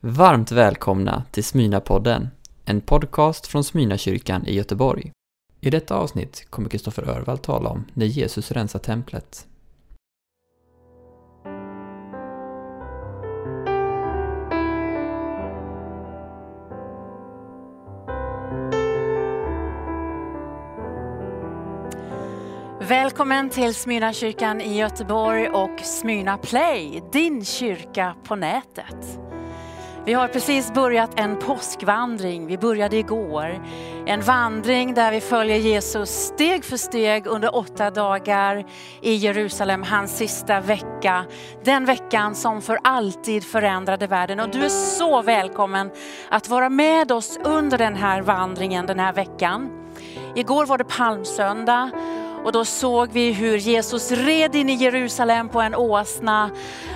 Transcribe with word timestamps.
Varmt 0.00 0.52
välkomna 0.52 1.24
till 1.30 1.44
Smyna-podden, 1.44 2.28
en 2.64 2.80
podcast 2.80 3.46
från 3.46 3.64
Smyna-kyrkan 3.64 4.46
i 4.46 4.54
Göteborg. 4.54 5.12
I 5.60 5.70
detta 5.70 5.94
avsnitt 5.94 6.46
kommer 6.50 6.68
Kristoffer 6.68 7.08
Örvall 7.08 7.38
tala 7.38 7.68
om 7.68 7.84
när 7.94 8.06
Jesus 8.06 8.50
rensar 8.50 8.78
templet. 8.78 9.46
Välkommen 22.80 23.50
till 23.50 23.74
Smyrna 23.74 24.12
kyrkan 24.12 24.60
i 24.60 24.78
Göteborg 24.78 25.48
och 25.48 25.80
Smyrna 25.80 26.38
Play, 26.38 27.02
din 27.12 27.44
kyrka 27.44 28.16
på 28.24 28.36
nätet. 28.36 29.27
Vi 30.04 30.12
har 30.12 30.28
precis 30.28 30.72
börjat 30.72 31.10
en 31.20 31.38
påskvandring, 31.38 32.46
vi 32.46 32.58
började 32.58 32.96
igår. 32.96 33.64
En 34.06 34.20
vandring 34.20 34.94
där 34.94 35.12
vi 35.12 35.20
följer 35.20 35.56
Jesus 35.56 36.10
steg 36.10 36.64
för 36.64 36.76
steg 36.76 37.26
under 37.26 37.56
åtta 37.56 37.90
dagar 37.90 38.66
i 39.00 39.14
Jerusalem, 39.14 39.82
hans 39.82 40.16
sista 40.16 40.60
vecka. 40.60 41.24
Den 41.64 41.84
veckan 41.84 42.34
som 42.34 42.62
för 42.62 42.78
alltid 42.84 43.44
förändrade 43.44 44.06
världen. 44.06 44.40
Och 44.40 44.50
du 44.50 44.64
är 44.64 44.68
så 44.68 45.22
välkommen 45.22 45.90
att 46.30 46.48
vara 46.48 46.68
med 46.68 47.12
oss 47.12 47.38
under 47.44 47.78
den 47.78 47.96
här 47.96 48.22
vandringen 48.22 48.86
den 48.86 48.98
här 48.98 49.12
veckan. 49.12 49.70
Igår 50.34 50.66
var 50.66 50.78
det 50.78 50.84
palmsöndag 50.84 51.90
och 52.44 52.52
då 52.52 52.64
såg 52.64 53.08
vi 53.12 53.32
hur 53.32 53.56
Jesus 53.56 54.12
red 54.12 54.54
in 54.54 54.70
i 54.70 54.74
Jerusalem 54.74 55.48
på 55.48 55.60
en 55.60 55.74
åsna 55.74 56.50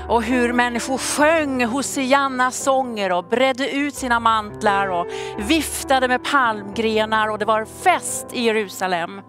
och 0.08 0.22
hur 0.22 0.52
människor 0.52 0.98
sjöng 0.98 1.64
Hosianna-sånger 1.64 3.12
och 3.12 3.24
bredde 3.24 3.70
ut 3.70 3.94
sina 3.94 4.20
mantlar 4.20 4.88
och 4.88 5.06
viftade 5.38 6.08
med 6.08 6.24
palmgrenar 6.24 7.28
och 7.28 7.38
det 7.38 7.44
var 7.44 7.64
fest 7.64 8.26
i 8.32 8.40
Jerusalem. 8.40 9.20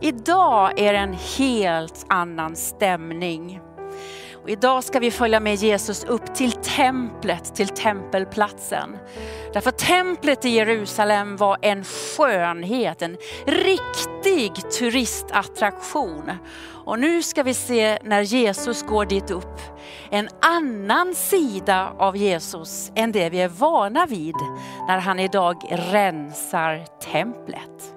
Idag 0.00 0.78
är 0.78 0.92
det 0.92 0.98
en 0.98 1.16
helt 1.38 2.06
annan 2.08 2.56
stämning. 2.56 3.60
Och 4.42 4.50
idag 4.50 4.84
ska 4.84 4.98
vi 4.98 5.10
följa 5.10 5.40
med 5.40 5.54
Jesus 5.54 6.04
upp 6.04 6.34
till 6.34 6.52
templet, 6.52 7.54
till 7.54 7.68
tempelplatsen. 7.68 8.98
Därför 9.52 9.70
templet 9.70 10.44
i 10.44 10.48
Jerusalem 10.48 11.36
var 11.36 11.58
en 11.62 11.84
skönhet, 11.84 13.02
en 13.02 13.16
riktig 13.46 14.70
turistattraktion. 14.78 16.30
Och 16.84 16.98
nu 16.98 17.22
ska 17.22 17.42
vi 17.42 17.54
se 17.54 17.98
när 18.02 18.22
Jesus 18.22 18.82
går 18.82 19.04
dit 19.04 19.30
upp, 19.30 19.60
en 20.10 20.28
annan 20.40 21.14
sida 21.14 21.92
av 21.98 22.16
Jesus 22.16 22.92
än 22.94 23.12
det 23.12 23.30
vi 23.30 23.40
är 23.40 23.48
vana 23.48 24.06
vid 24.06 24.36
när 24.88 24.98
han 24.98 25.20
idag 25.20 25.56
rensar 25.70 26.84
templet. 27.00 27.94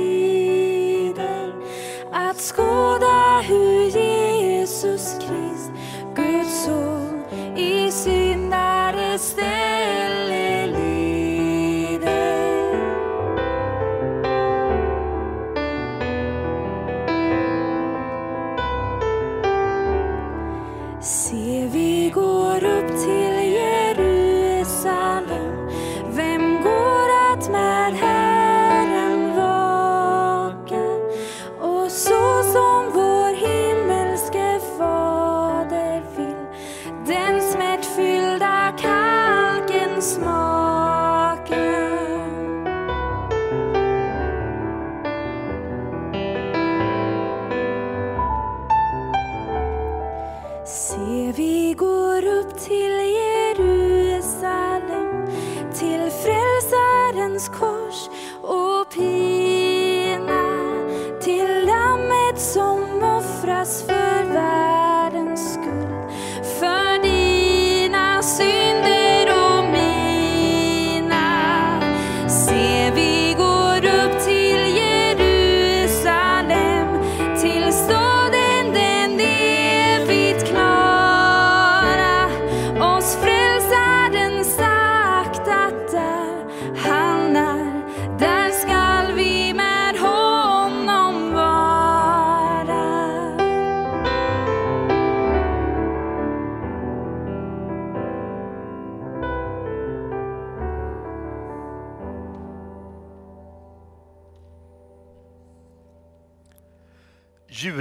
Att 2.12 2.38
skåda 2.38 3.42
hur 3.48 3.84
Jesus 3.84 5.14
Krist, 5.20 5.72
Guds 6.16 6.66
son, 6.66 7.24
i 7.58 7.92
syndares 7.92 9.22
ställe. 9.22 10.19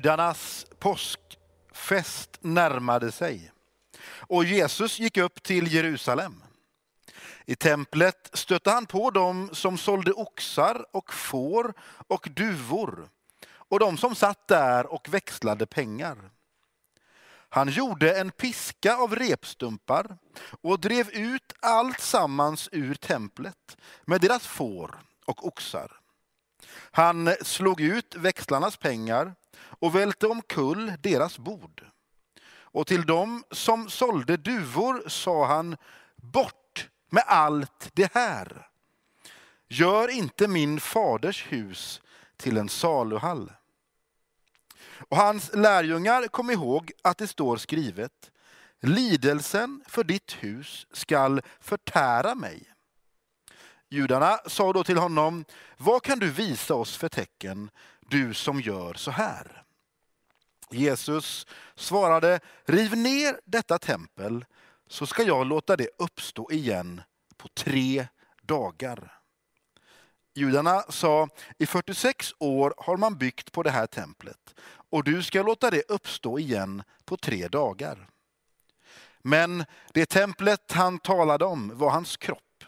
Judarnas 0.08 0.66
påskfest 0.78 2.38
närmade 2.40 3.12
sig 3.12 3.52
och 4.06 4.44
Jesus 4.44 4.98
gick 4.98 5.16
upp 5.16 5.42
till 5.42 5.74
Jerusalem. 5.74 6.42
I 7.46 7.56
templet 7.56 8.30
stötte 8.32 8.70
han 8.70 8.86
på 8.86 9.10
dem 9.10 9.50
som 9.52 9.78
sålde 9.78 10.12
oxar 10.12 10.86
och 10.92 11.12
får 11.12 11.74
och 12.08 12.28
duvor 12.30 13.08
och 13.50 13.78
de 13.78 13.98
som 13.98 14.14
satt 14.14 14.48
där 14.48 14.92
och 14.92 15.08
växlade 15.08 15.66
pengar. 15.66 16.30
Han 17.48 17.68
gjorde 17.68 18.20
en 18.20 18.30
piska 18.30 18.96
av 18.96 19.16
repstumpar 19.16 20.18
och 20.60 20.80
drev 20.80 21.10
ut 21.10 21.52
allt 21.60 22.00
sammans 22.00 22.68
ur 22.72 22.94
templet 22.94 23.76
med 24.04 24.20
deras 24.20 24.46
får 24.46 24.98
och 25.24 25.46
oxar. 25.46 26.00
Han 26.90 27.34
slog 27.42 27.80
ut 27.80 28.14
växlarnas 28.14 28.76
pengar 28.76 29.34
och 29.58 29.94
välte 29.94 30.26
omkull 30.26 30.92
deras 31.00 31.38
bord. 31.38 31.84
Och 32.70 32.86
till 32.86 33.06
dem 33.06 33.44
som 33.50 33.90
sålde 33.90 34.36
duvor 34.36 35.08
sa 35.08 35.46
han, 35.46 35.76
bort 36.16 36.88
med 37.10 37.24
allt 37.26 37.90
det 37.92 38.14
här. 38.14 38.68
Gör 39.68 40.08
inte 40.08 40.48
min 40.48 40.80
faders 40.80 41.46
hus 41.52 42.02
till 42.36 42.56
en 42.56 42.68
saluhall. 42.68 43.52
Och 45.08 45.16
hans 45.16 45.50
lärjungar 45.54 46.28
kom 46.28 46.50
ihåg 46.50 46.92
att 47.02 47.18
det 47.18 47.26
står 47.26 47.56
skrivet, 47.56 48.30
lidelsen 48.80 49.84
för 49.86 50.04
ditt 50.04 50.32
hus 50.32 50.86
skall 50.92 51.40
förtära 51.60 52.34
mig. 52.34 52.62
Judarna 53.88 54.38
sa 54.46 54.72
då 54.72 54.84
till 54.84 54.98
honom, 54.98 55.44
vad 55.76 56.02
kan 56.02 56.18
du 56.18 56.30
visa 56.30 56.74
oss 56.74 56.96
för 56.96 57.08
tecken, 57.08 57.70
du 58.08 58.34
som 58.34 58.60
gör 58.60 58.94
så 58.94 59.10
här? 59.10 59.62
Jesus 60.70 61.46
svarade, 61.74 62.40
riv 62.64 62.96
ner 62.96 63.40
detta 63.44 63.78
tempel 63.78 64.44
så 64.86 65.06
ska 65.06 65.22
jag 65.22 65.46
låta 65.46 65.76
det 65.76 65.88
uppstå 65.98 66.50
igen 66.50 67.02
på 67.36 67.48
tre 67.48 68.06
dagar. 68.42 69.12
Judarna 70.34 70.82
sa, 70.88 71.28
i 71.58 71.66
46 71.66 72.34
år 72.38 72.74
har 72.76 72.96
man 72.96 73.18
byggt 73.18 73.52
på 73.52 73.62
det 73.62 73.70
här 73.70 73.86
templet 73.86 74.54
och 74.90 75.04
du 75.04 75.22
ska 75.22 75.42
låta 75.42 75.70
det 75.70 75.82
uppstå 75.88 76.38
igen 76.38 76.82
på 77.04 77.16
tre 77.16 77.48
dagar. 77.48 78.08
Men 79.22 79.64
det 79.92 80.06
templet 80.06 80.72
han 80.72 80.98
talade 80.98 81.44
om 81.44 81.78
var 81.78 81.90
hans 81.90 82.16
kropp. 82.16 82.64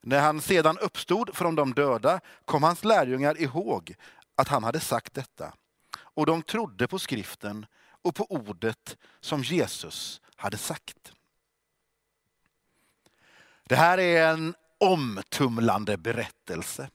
När 0.00 0.20
han 0.20 0.40
sedan 0.40 0.78
uppstod 0.78 1.36
från 1.36 1.54
de 1.54 1.74
döda 1.74 2.20
kom 2.44 2.62
hans 2.62 2.84
lärjungar 2.84 3.40
ihåg 3.40 3.94
att 4.36 4.48
han 4.48 4.64
hade 4.64 4.80
sagt 4.80 5.14
detta. 5.14 5.54
Och 5.96 6.26
de 6.26 6.42
trodde 6.42 6.88
på 6.88 6.98
skriften 6.98 7.66
och 8.02 8.14
på 8.14 8.26
ordet 8.30 8.96
som 9.20 9.42
Jesus 9.42 10.20
hade 10.36 10.56
sagt. 10.56 11.12
Det 13.64 13.76
här 13.76 13.98
är 13.98 14.28
en 14.28 14.54
omtumlande 14.78 15.96
berättelse. 15.96 16.88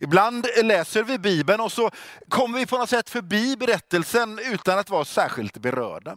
Ibland 0.00 0.46
läser 0.62 1.02
vi 1.02 1.18
Bibeln 1.18 1.60
och 1.60 1.72
så 1.72 1.90
kommer 2.28 2.58
vi 2.58 2.66
på 2.66 2.78
något 2.78 2.90
sätt 2.90 3.10
förbi 3.10 3.56
berättelsen 3.56 4.38
utan 4.38 4.78
att 4.78 4.90
vara 4.90 5.04
särskilt 5.04 5.58
berörda. 5.58 6.16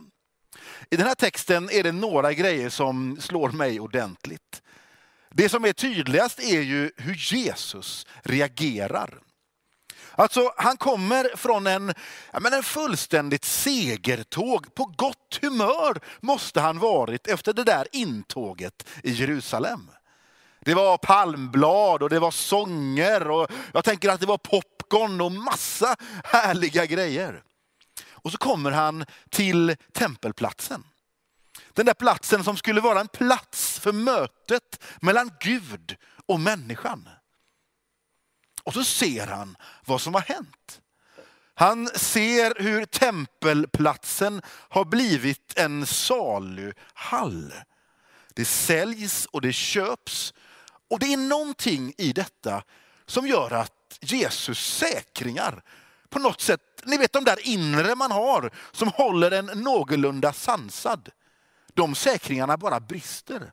I 0.89 0.95
den 0.95 1.07
här 1.07 1.15
texten 1.15 1.69
är 1.69 1.83
det 1.83 1.91
några 1.91 2.33
grejer 2.33 2.69
som 2.69 3.17
slår 3.21 3.49
mig 3.49 3.79
ordentligt. 3.79 4.61
Det 5.29 5.49
som 5.49 5.65
är 5.65 5.73
tydligast 5.73 6.39
är 6.39 6.61
ju 6.61 6.91
hur 6.97 7.33
Jesus 7.33 8.07
reagerar. 8.23 9.19
Alltså, 10.15 10.53
han 10.57 10.77
kommer 10.77 11.37
från 11.37 11.67
en, 11.67 11.93
ja, 12.31 12.39
men 12.39 12.53
en 12.53 12.63
fullständigt 12.63 13.45
segertåg. 13.45 14.75
På 14.75 14.85
gott 14.85 15.39
humör 15.41 15.99
måste 16.19 16.61
han 16.61 16.79
varit 16.79 17.27
efter 17.27 17.53
det 17.53 17.63
där 17.63 17.87
intåget 17.91 18.87
i 19.03 19.11
Jerusalem. 19.11 19.91
Det 20.59 20.73
var 20.73 20.97
palmblad 20.97 22.03
och 22.03 22.09
det 22.09 22.19
var 22.19 22.31
sånger 22.31 23.29
och 23.29 23.51
jag 23.73 23.83
tänker 23.83 24.09
att 24.09 24.19
det 24.19 24.25
var 24.25 24.37
popcorn 24.37 25.21
och 25.21 25.31
massa 25.31 25.95
härliga 26.23 26.85
grejer. 26.85 27.43
Och 28.11 28.31
så 28.31 28.37
kommer 28.37 28.71
han 28.71 29.05
till 29.29 29.75
tempelplatsen. 29.93 30.83
Den 31.73 31.85
där 31.85 31.93
platsen 31.93 32.43
som 32.43 32.57
skulle 32.57 32.81
vara 32.81 32.99
en 32.99 33.07
plats 33.07 33.79
för 33.79 33.91
mötet 33.91 34.83
mellan 35.01 35.31
Gud 35.39 35.95
och 36.25 36.39
människan. 36.39 37.09
Och 38.63 38.73
så 38.73 38.83
ser 38.83 39.27
han 39.27 39.57
vad 39.85 40.01
som 40.01 40.13
har 40.13 40.21
hänt. 40.21 40.81
Han 41.53 41.87
ser 41.87 42.63
hur 42.63 42.85
tempelplatsen 42.85 44.41
har 44.47 44.85
blivit 44.85 45.53
en 45.57 45.85
saluhall. 45.85 47.53
Det 48.33 48.45
säljs 48.45 49.25
och 49.25 49.41
det 49.41 49.53
köps. 49.53 50.33
Och 50.89 50.99
det 50.99 51.13
är 51.13 51.17
någonting 51.17 51.93
i 51.97 52.13
detta 52.13 52.63
som 53.05 53.27
gör 53.27 53.53
att 53.53 53.97
Jesus 54.01 54.77
säkringar 54.77 55.63
på 56.11 56.19
något 56.19 56.41
sätt, 56.41 56.61
ni 56.83 56.97
vet 56.97 57.13
de 57.13 57.23
där 57.23 57.47
inre 57.47 57.95
man 57.95 58.11
har 58.11 58.51
som 58.71 58.87
håller 58.87 59.31
en 59.31 59.45
någorlunda 59.45 60.33
sansad. 60.33 61.09
De 61.73 61.95
säkringarna 61.95 62.57
bara 62.57 62.79
brister. 62.79 63.51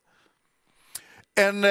En, 1.34 1.64
eh, 1.64 1.70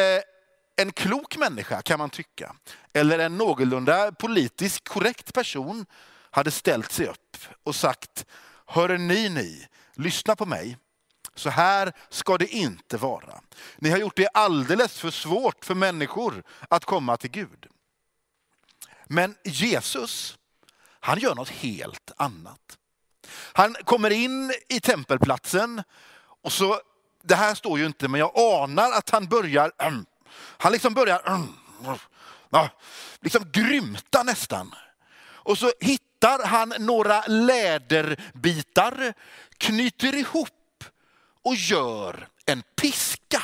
en 0.77 0.91
klok 0.91 1.37
människa 1.37 1.81
kan 1.81 1.99
man 1.99 2.09
tycka, 2.09 2.55
eller 2.93 3.19
en 3.19 3.37
någorlunda 3.37 4.11
politiskt 4.11 4.89
korrekt 4.89 5.33
person 5.33 5.85
hade 6.31 6.51
ställt 6.51 6.91
sig 6.91 7.07
upp 7.07 7.37
och 7.63 7.75
sagt, 7.75 8.25
hör 8.65 8.97
ni 8.97 9.29
ni, 9.29 9.67
lyssna 9.93 10.35
på 10.35 10.45
mig. 10.45 10.77
Så 11.35 11.49
här 11.49 11.93
ska 12.09 12.37
det 12.37 12.47
inte 12.47 12.97
vara. 12.97 13.41
Ni 13.77 13.89
har 13.89 13.97
gjort 13.97 14.15
det 14.15 14.27
alldeles 14.27 14.99
för 14.99 15.11
svårt 15.11 15.65
för 15.65 15.75
människor 15.75 16.43
att 16.69 16.85
komma 16.85 17.17
till 17.17 17.31
Gud. 17.31 17.67
Men 19.05 19.35
Jesus, 19.43 20.37
han 20.99 21.19
gör 21.19 21.35
något 21.35 21.49
helt 21.49 22.11
annat. 22.17 22.77
Han 23.53 23.73
kommer 23.73 24.09
in 24.09 24.53
i 24.69 24.79
tempelplatsen 24.79 25.83
och 26.43 26.51
så, 26.51 26.81
det 27.23 27.35
här 27.35 27.55
står 27.55 27.79
ju 27.79 27.85
inte, 27.85 28.07
men 28.07 28.19
jag 28.19 28.31
anar 28.35 28.91
att 28.91 29.09
han 29.09 29.25
börjar, 29.25 29.71
han 30.57 30.71
liksom 30.71 30.93
börjar 30.93 31.21
liksom 33.21 33.51
grymta 33.51 34.23
nästan. 34.23 34.75
Och 35.19 35.57
så 35.57 35.71
hittar 35.79 36.45
han 36.45 36.73
några 36.79 37.21
läderbitar, 37.27 39.13
knyter 39.57 40.15
ihop 40.15 40.83
och 41.43 41.55
gör 41.55 42.27
en 42.45 42.63
piska. 42.81 43.41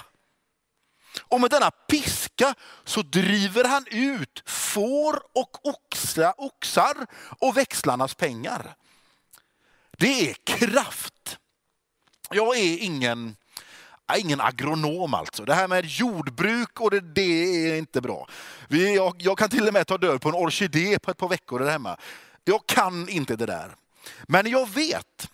Och 1.22 1.42
med 1.42 1.50
denna 1.50 1.72
piska 1.72 2.56
så 2.84 3.02
driver 3.02 3.64
han 3.64 3.86
ut 3.92 4.44
får 4.46 5.24
och 5.34 5.68
oxa, 5.68 6.34
oxar 6.38 7.08
och 7.40 7.58
växlarnas 7.58 8.16
pengar. 8.16 8.76
Det 9.98 10.30
är 10.30 10.34
kraft. 10.34 11.38
Jag 12.30 12.58
är 12.58 12.78
ingen, 12.78 13.36
ingen 14.18 14.42
agronom 14.42 15.14
alltså. 15.14 15.46
Det 15.46 15.54
här 15.54 15.68
med 15.68 15.86
jordbruk 15.86 16.82
och 16.82 16.92
det, 16.92 17.00
det 17.00 17.22
är 17.70 17.78
inte 17.78 18.02
bra. 18.02 18.28
Vi, 18.68 18.96
jag, 18.96 19.16
jag, 19.18 19.38
kan 19.38 19.50
till 19.50 19.68
och 19.68 19.74
med 19.74 19.88
ta 19.88 19.98
död 19.98 20.22
på 20.22 20.30
en 20.30 20.36
orkidé 20.36 21.00
på 21.00 21.12
ett 21.12 21.18
par 21.18 21.30
veckor 21.30 21.60
där 21.60 21.72
hemma. 21.72 21.98
Jag 22.44 22.68
kan 22.68 23.10
inte 23.10 23.36
det 23.36 23.46
där. 23.46 23.76
Men 24.28 24.50
jag 24.50 24.70
vet 24.70 25.30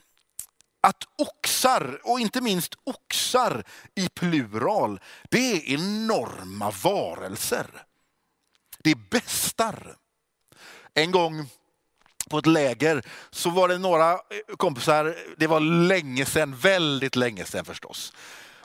att 0.81 1.04
oxar, 1.18 2.00
och 2.04 2.19
inte 2.19 2.42
minst 2.42 2.75
oxar 2.83 3.63
i 3.95 4.10
plural, 4.10 5.00
det 5.30 5.51
är 5.51 5.74
enorma 5.74 6.71
varelser. 6.83 7.68
Det 8.80 8.92
är 8.92 8.98
bestar. 9.10 9.95
En 10.94 11.12
gång 11.12 11.50
på 12.30 12.38
ett 12.38 12.45
läger 12.45 13.04
så 13.30 13.50
var 13.50 13.68
det 13.68 13.77
några 13.77 14.19
kompisar, 14.57 15.16
det 15.38 15.48
var 15.48 15.60
länge 15.60 16.25
sedan, 16.25 16.56
väldigt 16.56 17.16
länge 17.16 17.45
sedan 17.45 17.66
förstås. 17.66 18.13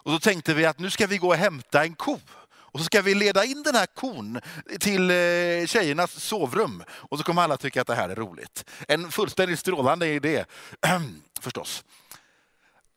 Och 0.04 0.12
då 0.12 0.18
tänkte 0.18 0.54
vi 0.54 0.66
att 0.66 0.78
nu 0.78 0.90
ska 0.90 1.06
vi 1.06 1.18
gå 1.18 1.28
och 1.28 1.34
hämta 1.34 1.84
en 1.84 1.94
ko. 1.94 2.18
Och 2.46 2.80
så 2.80 2.84
ska 2.84 3.02
vi 3.02 3.14
leda 3.14 3.44
in 3.44 3.62
den 3.62 3.74
här 3.74 3.86
kon 3.86 4.40
till 4.80 5.10
eh, 5.10 5.66
tjejernas 5.66 6.24
sovrum. 6.24 6.84
Och 6.90 7.18
så 7.18 7.24
kommer 7.24 7.42
alla 7.42 7.56
tycka 7.56 7.80
att 7.80 7.86
det 7.86 7.94
här 7.94 8.08
är 8.08 8.14
roligt. 8.14 8.64
En 8.88 9.10
fullständigt 9.10 9.58
strålande 9.58 10.08
idé, 10.08 10.44
förstås. 11.40 11.84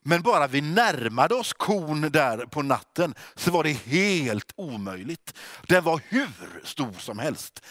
Men 0.04 0.21
bara 0.21 0.48
vi 0.48 0.62
närmade 0.62 1.36
oss 1.36 1.54
kon 1.54 2.01
där 2.01 2.45
på 2.45 2.62
natten 2.62 3.15
så 3.36 3.51
var 3.51 3.63
det 3.63 3.71
helt 3.71 4.51
omöjligt. 4.56 5.33
Den 5.68 5.83
var 5.83 6.01
hur 6.09 6.62
stor 6.63 6.94
som 7.00 7.19
helst. 7.19 7.62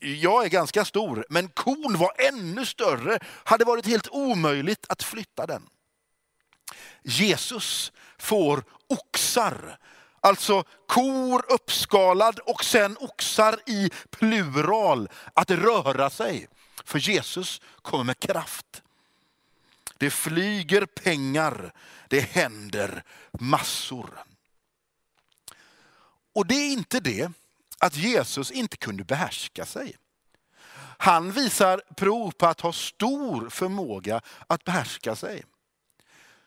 Jag 0.00 0.44
är 0.44 0.48
ganska 0.48 0.84
stor, 0.84 1.26
men 1.30 1.48
kon 1.48 1.96
var 1.98 2.12
ännu 2.28 2.66
större. 2.66 3.18
hade 3.44 3.64
varit 3.64 3.86
helt 3.86 4.08
omöjligt 4.08 4.86
att 4.88 5.02
flytta 5.02 5.46
den. 5.46 5.62
Jesus 7.02 7.92
får 8.18 8.64
oxar, 8.88 9.78
alltså 10.20 10.64
kor 10.86 11.44
uppskalad 11.48 12.38
och 12.38 12.64
sen 12.64 12.96
oxar 13.00 13.58
i 13.66 13.90
plural, 14.10 15.08
att 15.34 15.50
röra 15.50 16.10
sig. 16.10 16.48
För 16.84 16.98
Jesus 16.98 17.60
kommer 17.82 18.04
med 18.04 18.18
kraft. 18.18 18.82
Det 19.98 20.10
flyger 20.10 20.86
pengar, 20.86 21.72
det 22.08 22.20
händer 22.20 23.02
massor. 23.32 24.10
Och 26.32 26.46
det 26.46 26.54
är 26.54 26.72
inte 26.72 27.00
det 27.00 27.30
att 27.78 27.96
Jesus 27.96 28.50
inte 28.50 28.76
kunde 28.76 29.04
behärska 29.04 29.66
sig. 29.66 29.96
Han 30.98 31.32
visar 31.32 31.82
prov 31.96 32.30
på 32.30 32.46
att 32.46 32.60
ha 32.60 32.72
stor 32.72 33.50
förmåga 33.50 34.20
att 34.46 34.64
behärska 34.64 35.16
sig. 35.16 35.44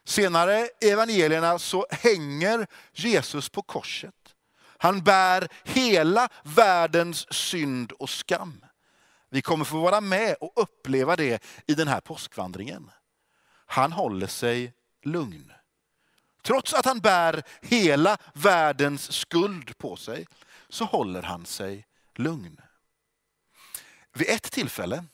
Senare 0.10 0.70
i 0.82 0.90
evangelierna 0.90 1.60
så 1.60 1.86
hänger 1.90 2.68
Jesus 2.94 3.50
på 3.50 3.62
korset. 3.62 4.36
Han 4.78 5.04
bär 5.04 5.48
hela 5.64 6.30
världens 6.44 7.34
synd 7.34 7.92
och 7.92 8.10
skam. 8.10 8.66
Vi 9.30 9.42
kommer 9.42 9.66
få 9.66 9.80
vara 9.80 10.02
med 10.02 10.36
och 10.40 10.54
uppleva 10.56 11.16
det 11.16 11.44
i 11.68 11.74
den 11.74 11.88
här 11.88 12.02
påskvandringen 12.02 12.92
han 13.70 13.92
håller 13.92 14.28
sig 14.28 14.74
lugn. 15.04 15.54
Trots 16.42 16.74
att 16.74 16.86
han 16.86 17.00
bär 17.00 17.44
hela 17.62 18.18
världens 18.34 19.12
skuld 19.12 19.78
på 19.78 19.96
sig 19.96 20.28
så 20.70 20.86
håller 20.86 21.22
han 21.22 21.46
sig 21.46 21.86
lugn. 22.16 22.62
Vid 24.14 24.30
ett 24.30 24.52
tillfälle 24.52 25.06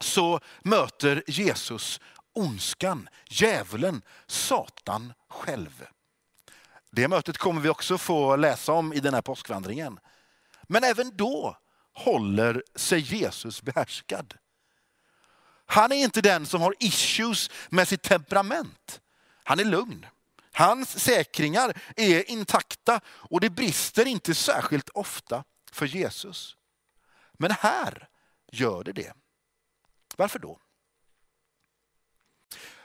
så 0.00 0.40
möter 0.62 1.22
Jesus 1.26 2.00
ondskan, 2.32 3.08
djävulen, 3.28 4.02
Satan 4.26 5.12
själv. 5.28 5.86
Det 6.90 7.08
mötet 7.08 7.38
kommer 7.38 7.60
vi 7.60 7.68
också 7.68 7.98
få 7.98 8.36
läsa 8.36 8.72
om 8.72 8.92
i 8.92 9.00
den 9.00 9.14
här 9.14 9.22
påskvandringen. 9.22 9.98
Men 10.62 10.84
även 10.84 11.16
då 11.16 11.56
håller 11.92 12.62
sig 12.74 13.00
Jesus 13.00 13.62
behärskad. 13.62 14.34
Han 15.66 15.92
är 15.92 15.96
inte 15.96 16.20
den 16.20 16.46
som 16.46 16.60
har 16.60 16.74
issues 16.78 17.50
med 17.68 17.88
sitt 17.88 18.02
temperament. 18.02 19.00
Han 19.44 19.60
är 19.60 19.64
lugn. 19.64 20.06
Hans 20.52 21.00
säkringar 21.00 21.82
är 21.96 22.30
intakta 22.30 23.00
och 23.06 23.40
det 23.40 23.50
brister 23.50 24.06
inte 24.06 24.34
särskilt 24.34 24.88
ofta 24.88 25.44
för 25.72 25.86
Jesus. 25.86 26.56
Men 27.32 27.50
här 27.50 28.08
gör 28.52 28.84
det 28.84 28.92
det. 28.92 29.12
Varför 30.16 30.38
då? 30.38 30.60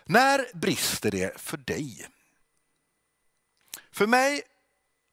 När 0.08 0.46
brister 0.54 1.12
det 1.12 1.42
för 1.42 1.58
dig? 1.58 2.08
För 3.92 4.08
mig 4.08 4.42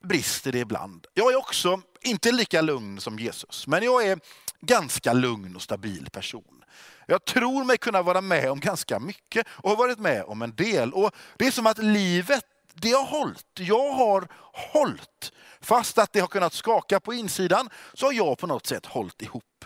brister 0.05 0.53
det 0.53 0.59
ibland. 0.59 1.07
Jag 1.15 1.33
är 1.33 1.37
också 1.37 1.81
inte 2.01 2.33
lika 2.33 2.61
lugn 2.61 3.01
som 3.01 3.19
Jesus, 3.19 3.67
men 3.67 3.83
jag 3.83 4.07
är 4.07 4.21
ganska 4.61 5.13
lugn 5.13 5.57
och 5.57 5.63
stabil 5.63 6.11
person. 6.11 6.65
Jag 7.07 7.25
tror 7.25 7.65
mig 7.65 7.79
kunna 7.79 8.03
vara 8.03 8.21
med 8.21 8.51
om 8.51 8.61
ganska 8.61 8.99
mycket 8.99 9.47
och 9.51 9.71
har 9.71 9.77
varit 9.77 9.99
med 9.99 10.25
om 10.25 10.43
en 10.43 10.55
del. 10.55 10.93
Och 10.93 11.15
Det 11.37 11.47
är 11.47 11.51
som 11.51 11.67
att 11.67 11.79
livet, 11.79 12.45
det 12.75 12.91
har 12.93 13.05
hållit. 13.05 13.47
Jag 13.59 13.93
har 13.93 14.29
hållit. 14.53 15.33
Fast 15.61 15.99
att 15.99 16.13
det 16.13 16.21
har 16.21 16.29
kunnat 16.29 16.53
skaka 16.53 17.01
på 17.01 17.15
insidan 17.15 17.71
så 17.95 18.07
har 18.07 18.13
jag 18.13 18.39
på 18.39 18.47
något 18.47 18.67
sätt 18.67 18.87
hållit 18.87 19.23
ihop. 19.23 19.65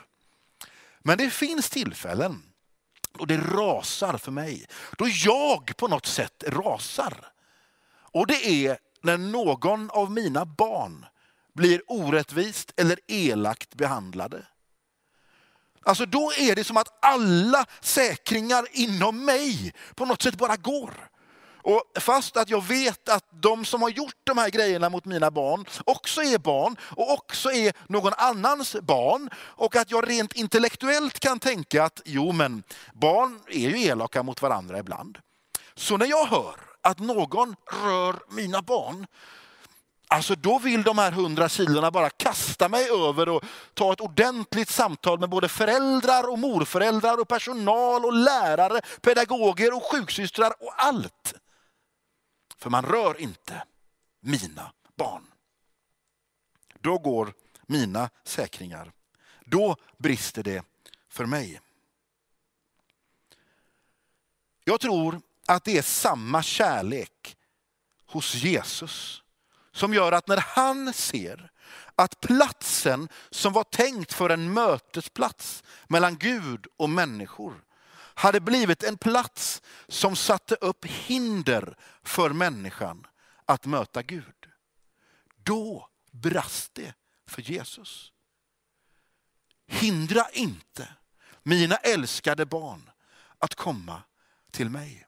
Men 0.98 1.18
det 1.18 1.30
finns 1.30 1.70
tillfällen 1.70 2.42
och 3.16 3.26
det 3.26 3.36
rasar 3.36 4.18
för 4.18 4.32
mig. 4.32 4.66
Då 4.98 5.08
jag 5.08 5.76
på 5.76 5.88
något 5.88 6.06
sätt 6.06 6.44
rasar. 6.46 7.32
Och 8.12 8.26
det 8.26 8.46
är 8.46 8.78
när 9.02 9.18
någon 9.18 9.90
av 9.90 10.10
mina 10.10 10.44
barn 10.44 11.06
blir 11.54 11.82
orättvist 11.86 12.72
eller 12.76 12.98
elakt 13.06 13.74
behandlade. 13.74 14.46
Alltså 15.82 16.06
då 16.06 16.32
är 16.38 16.56
det 16.56 16.64
som 16.64 16.76
att 16.76 17.04
alla 17.04 17.66
säkringar 17.80 18.66
inom 18.72 19.24
mig 19.24 19.74
på 19.94 20.04
något 20.04 20.22
sätt 20.22 20.34
bara 20.34 20.56
går. 20.56 21.08
Och 21.66 21.82
fast 22.00 22.36
att 22.36 22.50
jag 22.50 22.64
vet 22.64 23.08
att 23.08 23.24
de 23.30 23.64
som 23.64 23.82
har 23.82 23.90
gjort 23.90 24.14
de 24.24 24.38
här 24.38 24.50
grejerna 24.50 24.88
mot 24.88 25.04
mina 25.04 25.30
barn 25.30 25.64
också 25.84 26.22
är 26.22 26.38
barn 26.38 26.76
och 26.80 27.12
också 27.12 27.52
är 27.52 27.72
någon 27.86 28.12
annans 28.16 28.76
barn. 28.82 29.30
Och 29.36 29.76
att 29.76 29.90
jag 29.90 30.10
rent 30.10 30.32
intellektuellt 30.32 31.20
kan 31.20 31.38
tänka 31.38 31.84
att 31.84 32.00
jo 32.04 32.32
men 32.32 32.62
barn 32.94 33.40
är 33.46 33.68
ju 33.68 33.82
elaka 33.82 34.22
mot 34.22 34.42
varandra 34.42 34.78
ibland. 34.78 35.18
Så 35.74 35.96
när 35.96 36.06
jag 36.06 36.26
hör 36.26 36.54
att 36.80 36.98
någon 36.98 37.56
rör 37.84 38.16
mina 38.28 38.62
barn, 38.62 39.06
Alltså 40.08 40.34
då 40.34 40.58
vill 40.58 40.82
de 40.82 40.98
här 40.98 41.12
hundra 41.12 41.48
kilorna 41.48 41.90
bara 41.90 42.10
kasta 42.10 42.68
mig 42.68 42.90
över 42.90 43.28
och 43.28 43.44
ta 43.74 43.92
ett 43.92 44.00
ordentligt 44.00 44.70
samtal 44.70 45.18
med 45.18 45.28
både 45.28 45.48
föräldrar 45.48 46.30
och 46.30 46.38
morföräldrar 46.38 47.20
och 47.20 47.28
personal 47.28 48.04
och 48.04 48.12
lärare, 48.12 48.80
pedagoger 49.00 49.76
och 49.76 49.82
sjuksystrar 49.82 50.52
och 50.60 50.72
allt. 50.76 51.34
För 52.66 52.70
man 52.70 52.84
rör 52.84 53.20
inte 53.20 53.64
mina 54.20 54.72
barn. 54.96 55.26
Då 56.80 56.98
går 56.98 57.34
mina 57.66 58.10
säkringar. 58.24 58.92
Då 59.44 59.76
brister 59.98 60.42
det 60.42 60.64
för 61.08 61.26
mig. 61.26 61.60
Jag 64.64 64.80
tror 64.80 65.20
att 65.46 65.64
det 65.64 65.78
är 65.78 65.82
samma 65.82 66.42
kärlek 66.42 67.36
hos 68.06 68.34
Jesus 68.34 69.22
som 69.72 69.94
gör 69.94 70.12
att 70.12 70.28
när 70.28 70.44
han 70.46 70.92
ser 70.92 71.50
att 71.94 72.20
platsen 72.20 73.08
som 73.30 73.52
var 73.52 73.64
tänkt 73.64 74.12
för 74.12 74.30
en 74.30 74.52
mötesplats 74.52 75.64
mellan 75.88 76.16
Gud 76.16 76.66
och 76.76 76.90
människor 76.90 77.64
hade 78.16 78.40
blivit 78.40 78.82
en 78.82 78.98
plats 78.98 79.62
som 79.88 80.16
satte 80.16 80.54
upp 80.54 80.84
hinder 80.84 81.76
för 82.02 82.30
människan 82.30 83.06
att 83.44 83.66
möta 83.66 84.02
Gud. 84.02 84.46
Då 85.36 85.88
brast 86.10 86.74
det 86.74 86.94
för 87.26 87.42
Jesus. 87.42 88.12
Hindra 89.66 90.30
inte 90.32 90.88
mina 91.42 91.76
älskade 91.76 92.46
barn 92.46 92.90
att 93.38 93.54
komma 93.54 94.02
till 94.50 94.70
mig. 94.70 95.06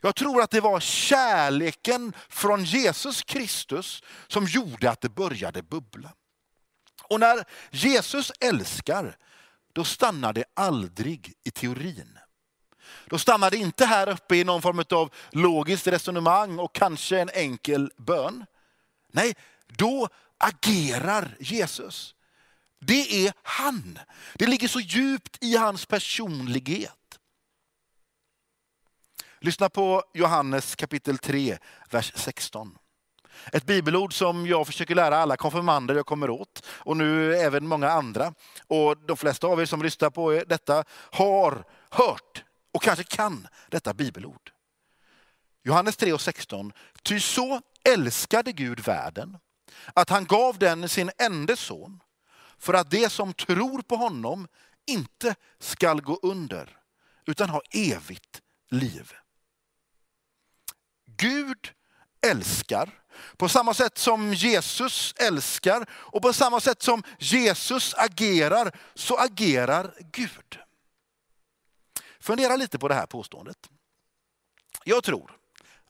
Jag 0.00 0.14
tror 0.14 0.42
att 0.42 0.50
det 0.50 0.60
var 0.60 0.80
kärleken 0.80 2.12
från 2.28 2.64
Jesus 2.64 3.22
Kristus 3.22 4.02
som 4.26 4.44
gjorde 4.44 4.90
att 4.90 5.00
det 5.00 5.08
började 5.08 5.62
bubbla. 5.62 6.12
Och 7.02 7.20
när 7.20 7.44
Jesus 7.70 8.32
älskar, 8.40 9.16
då 9.72 9.84
stannar 9.84 10.32
det 10.32 10.44
aldrig 10.54 11.34
i 11.44 11.50
teorin. 11.50 12.18
Då 13.06 13.18
stannar 13.18 13.50
det 13.50 13.56
inte 13.56 13.86
här 13.86 14.08
uppe 14.08 14.36
i 14.36 14.44
någon 14.44 14.62
form 14.62 14.84
av 14.90 15.12
logiskt 15.30 15.86
resonemang 15.86 16.58
och 16.58 16.74
kanske 16.74 17.20
en 17.20 17.30
enkel 17.34 17.90
bön. 17.96 18.46
Nej, 19.12 19.34
då 19.66 20.08
agerar 20.38 21.36
Jesus. 21.40 22.14
Det 22.78 23.26
är 23.26 23.32
han. 23.42 23.98
Det 24.34 24.46
ligger 24.46 24.68
så 24.68 24.80
djupt 24.80 25.44
i 25.44 25.56
hans 25.56 25.86
personlighet. 25.86 27.18
Lyssna 29.40 29.68
på 29.68 30.02
Johannes 30.14 30.76
kapitel 30.76 31.18
3, 31.18 31.58
vers 31.90 32.12
16. 32.14 32.78
Ett 33.52 33.66
bibelord 33.66 34.14
som 34.14 34.46
jag 34.46 34.66
försöker 34.66 34.94
lära 34.94 35.18
alla 35.18 35.36
konfirmander 35.36 35.94
jag 35.94 36.06
kommer 36.06 36.30
åt 36.30 36.66
och 36.68 36.96
nu 36.96 37.36
även 37.36 37.66
många 37.66 37.90
andra. 37.90 38.34
Och 38.66 38.96
De 39.06 39.16
flesta 39.16 39.46
av 39.46 39.60
er 39.60 39.66
som 39.66 39.82
lyssnar 39.82 40.10
på 40.10 40.42
detta 40.46 40.84
har 41.10 41.64
hört 41.90 42.44
och 42.76 42.82
kanske 42.82 43.04
kan 43.04 43.48
detta 43.68 43.94
bibelord. 43.94 44.52
Johannes 45.62 45.96
3 45.96 46.12
och 46.12 46.20
16. 46.20 46.72
Ty 47.02 47.20
så 47.20 47.60
älskade 47.88 48.52
Gud 48.52 48.80
världen 48.80 49.38
att 49.94 50.10
han 50.10 50.24
gav 50.24 50.58
den 50.58 50.88
sin 50.88 51.10
enda 51.18 51.56
son 51.56 52.00
för 52.58 52.74
att 52.74 52.90
det 52.90 53.12
som 53.12 53.32
tror 53.32 53.82
på 53.82 53.96
honom 53.96 54.48
inte 54.86 55.34
skall 55.58 56.00
gå 56.00 56.18
under 56.22 56.78
utan 57.26 57.50
ha 57.50 57.60
evigt 57.70 58.42
liv. 58.70 59.12
Gud 61.06 61.72
älskar 62.26 62.90
på 63.36 63.48
samma 63.48 63.74
sätt 63.74 63.98
som 63.98 64.34
Jesus 64.34 65.14
älskar 65.16 65.86
och 65.90 66.22
på 66.22 66.32
samma 66.32 66.60
sätt 66.60 66.82
som 66.82 67.02
Jesus 67.18 67.94
agerar 67.94 68.78
så 68.94 69.16
agerar 69.16 69.94
Gud. 70.12 70.65
Fundera 72.26 72.56
lite 72.56 72.78
på 72.78 72.88
det 72.88 72.94
här 72.94 73.06
påståendet. 73.06 73.70
Jag 74.84 75.04
tror 75.04 75.38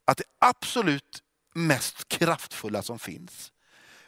att 0.05 0.17
det 0.19 0.25
absolut 0.39 1.23
mest 1.55 2.09
kraftfulla 2.09 2.83
som 2.83 2.99
finns, 2.99 3.53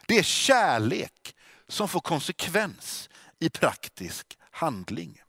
det 0.07 0.17
är 0.17 0.23
kärlek 0.23 1.35
som 1.67 1.87
får 1.87 1.99
konsekvens 1.99 3.09
i 3.39 3.49
praktisk 3.49 4.37
handling. 4.51 5.21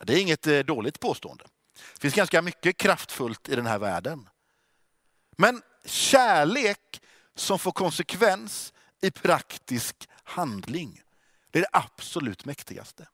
Det 0.00 0.12
är 0.14 0.20
inget 0.20 0.46
eh, 0.46 0.58
dåligt 0.58 1.00
påstående. 1.00 1.44
Det 1.92 2.00
finns 2.00 2.14
ganska 2.14 2.42
mycket 2.42 2.76
kraftfullt 2.76 3.48
i 3.48 3.56
den 3.56 3.66
här 3.66 3.78
världen. 3.78 4.28
Men 5.36 5.62
kärlek 5.84 7.02
som 7.34 7.58
får 7.58 7.72
konsekvens 7.72 8.72
i 9.00 9.10
praktisk 9.10 10.08
handling, 10.24 11.02
det 11.50 11.58
är 11.58 11.62
det 11.62 11.68
absolut 11.72 12.44
mäktigaste. 12.44 13.06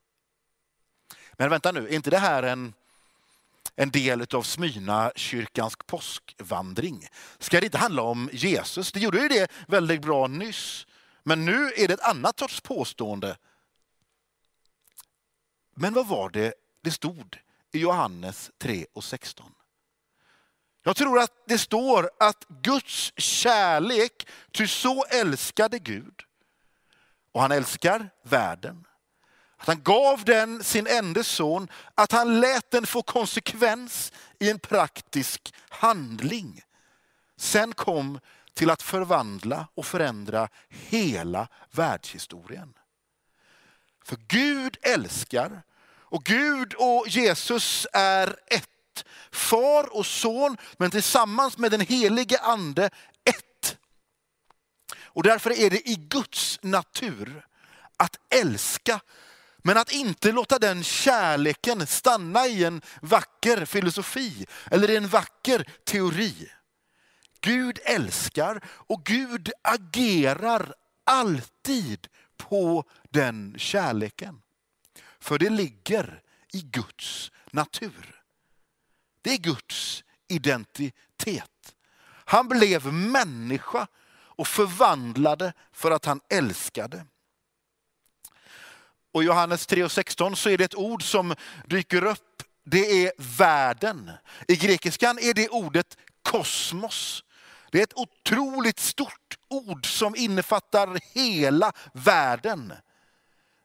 Men 1.40 1.50
vänta 1.50 1.72
nu, 1.72 1.88
är 1.88 1.92
inte 1.92 2.10
det 2.10 2.18
här 2.18 2.42
en, 2.42 2.74
en 3.76 3.90
del 3.90 4.26
av 4.34 4.42
Smyna 4.42 5.12
kyrkans 5.16 5.76
påskvandring? 5.86 7.08
Ska 7.38 7.60
det 7.60 7.66
inte 7.66 7.78
handla 7.78 8.02
om 8.02 8.30
Jesus? 8.32 8.92
Det 8.92 9.00
gjorde 9.00 9.20
ju 9.20 9.28
det 9.28 9.50
väldigt 9.68 10.02
bra 10.02 10.26
nyss. 10.26 10.86
Men 11.22 11.44
nu 11.44 11.72
är 11.76 11.88
det 11.88 11.94
ett 11.94 12.00
annat 12.00 12.38
sorts 12.38 12.60
påstående. 12.60 13.36
Men 15.74 15.94
vad 15.94 16.06
var 16.06 16.30
det 16.30 16.54
det 16.82 16.90
stod 16.90 17.38
i 17.72 17.78
Johannes 17.78 18.50
3 18.58 18.86
och 18.92 19.04
16? 19.04 19.54
Jag 20.82 20.96
tror 20.96 21.18
att 21.18 21.32
det 21.46 21.58
står 21.58 22.10
att 22.18 22.44
Guds 22.48 23.12
kärlek, 23.16 24.28
ty 24.50 24.66
så 24.66 25.04
älskade 25.04 25.78
Gud, 25.78 26.22
och 27.32 27.40
han 27.40 27.52
älskar 27.52 28.10
världen, 28.22 28.84
att 29.60 29.66
han 29.66 29.82
gav 29.82 30.24
den 30.24 30.64
sin 30.64 30.86
enda 30.86 31.24
son, 31.24 31.68
att 31.94 32.12
han 32.12 32.40
lät 32.40 32.70
den 32.70 32.86
få 32.86 33.02
konsekvens 33.02 34.12
i 34.38 34.50
en 34.50 34.58
praktisk 34.58 35.54
handling. 35.68 36.62
Sen 37.36 37.74
kom 37.74 38.20
till 38.54 38.70
att 38.70 38.82
förvandla 38.82 39.68
och 39.74 39.86
förändra 39.86 40.48
hela 40.68 41.48
världshistorien. 41.70 42.72
För 44.04 44.16
Gud 44.16 44.76
älskar 44.82 45.62
och 45.90 46.24
Gud 46.24 46.74
och 46.74 47.08
Jesus 47.08 47.86
är 47.92 48.36
ett. 48.46 49.04
Far 49.32 49.96
och 49.96 50.06
son, 50.06 50.56
men 50.76 50.90
tillsammans 50.90 51.58
med 51.58 51.70
den 51.70 51.80
helige 51.80 52.38
ande 52.38 52.90
ett. 53.24 53.76
Och 55.02 55.22
därför 55.22 55.50
är 55.50 55.70
det 55.70 55.88
i 55.88 55.94
Guds 55.94 56.58
natur 56.62 57.46
att 57.96 58.16
älska 58.28 59.00
men 59.62 59.76
att 59.76 59.92
inte 59.92 60.32
låta 60.32 60.58
den 60.58 60.84
kärleken 60.84 61.86
stanna 61.86 62.46
i 62.46 62.64
en 62.64 62.82
vacker 63.02 63.64
filosofi 63.64 64.46
eller 64.70 64.90
i 64.90 64.96
en 64.96 65.08
vacker 65.08 65.64
teori. 65.84 66.50
Gud 67.40 67.78
älskar 67.84 68.60
och 68.66 69.04
Gud 69.04 69.50
agerar 69.62 70.74
alltid 71.04 72.08
på 72.36 72.84
den 73.10 73.54
kärleken. 73.58 74.42
För 75.20 75.38
det 75.38 75.50
ligger 75.50 76.22
i 76.52 76.60
Guds 76.60 77.32
natur. 77.50 78.22
Det 79.22 79.32
är 79.32 79.38
Guds 79.38 80.04
identitet. 80.28 81.74
Han 82.24 82.48
blev 82.48 82.92
människa 82.92 83.86
och 84.12 84.48
förvandlade 84.48 85.52
för 85.72 85.90
att 85.90 86.04
han 86.04 86.20
älskade. 86.28 87.06
Och 89.12 89.22
i 89.22 89.26
Johannes 89.26 89.68
3.16 89.68 90.34
så 90.34 90.50
är 90.50 90.58
det 90.58 90.64
ett 90.64 90.74
ord 90.74 91.02
som 91.02 91.34
dyker 91.66 92.04
upp. 92.04 92.42
Det 92.64 93.06
är 93.06 93.12
världen. 93.38 94.10
I 94.48 94.56
grekiskan 94.56 95.18
är 95.18 95.34
det 95.34 95.48
ordet 95.48 95.96
kosmos. 96.22 97.24
Det 97.70 97.78
är 97.78 97.82
ett 97.82 97.98
otroligt 97.98 98.80
stort 98.80 99.38
ord 99.48 99.86
som 99.86 100.16
innefattar 100.16 101.00
hela 101.14 101.72
världen. 101.92 102.72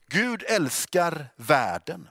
Gud 0.07 0.43
älskar 0.47 1.27
världen. 1.35 2.09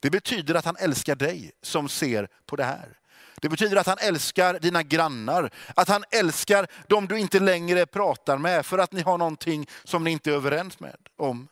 Det 0.00 0.10
betyder 0.10 0.54
att 0.54 0.64
han 0.64 0.76
älskar 0.76 1.14
dig 1.14 1.52
som 1.62 1.88
ser 1.88 2.28
på 2.46 2.56
det 2.56 2.64
här. 2.64 2.98
Det 3.40 3.48
betyder 3.48 3.76
att 3.76 3.86
han 3.86 3.98
älskar 4.00 4.58
dina 4.58 4.82
grannar, 4.82 5.50
att 5.76 5.88
han 5.88 6.04
älskar 6.10 6.66
dem 6.86 7.06
du 7.06 7.18
inte 7.18 7.40
längre 7.40 7.86
pratar 7.86 8.38
med 8.38 8.66
för 8.66 8.78
att 8.78 8.92
ni 8.92 9.02
har 9.02 9.18
någonting 9.18 9.68
som 9.84 10.04
ni 10.04 10.10
inte 10.10 10.30
är 10.30 10.34
överens 10.34 10.80
med 10.80 10.96
om. 11.16 11.48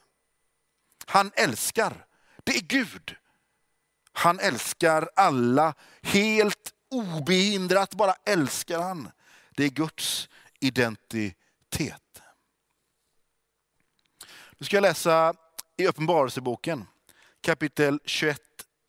Han 1.06 1.32
älskar, 1.34 2.06
det 2.44 2.56
är 2.56 2.60
Gud. 2.60 3.16
Han 4.12 4.40
älskar 4.40 5.08
alla, 5.16 5.74
helt 6.02 6.72
obehindrat 6.88 7.94
bara 7.94 8.14
älskar 8.24 8.80
han. 8.80 9.10
Det 9.50 9.64
är 9.64 9.68
Guds 9.68 10.28
identitet. 10.60 12.22
Nu 14.58 14.66
ska 14.66 14.76
jag 14.76 14.82
läsa 14.82 15.34
i 15.76 15.86
Uppenbarelseboken 15.86 16.86
kapitel 17.40 18.00
21, 18.04 18.40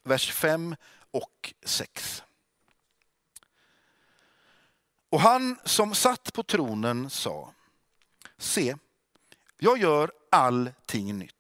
vers 0.04 0.32
5 0.32 0.76
och 1.12 1.54
6. 1.66 2.24
Och 5.10 5.20
han 5.22 5.60
som 5.66 5.96
satt 5.96 6.34
på 6.34 6.44
tronen 6.44 7.10
sa, 7.10 7.54
se, 8.38 8.76
jag 9.58 9.78
gör 9.78 10.12
allting 10.32 11.18
nytt. 11.18 11.37